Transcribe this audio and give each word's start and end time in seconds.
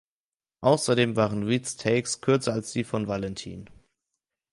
Außerdem 0.61 1.15
waren 1.15 1.43
Reeds 1.43 1.77
Takes 1.77 2.21
kürzer 2.21 2.53
als 2.53 2.71
die 2.73 2.83
von 2.83 3.05
Valentin. 3.07 3.69